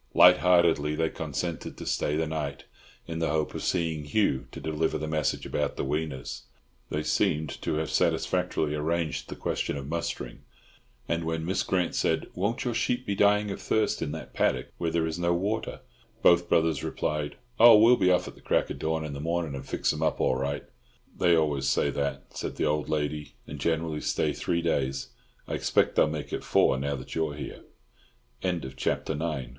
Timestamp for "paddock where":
14.33-14.89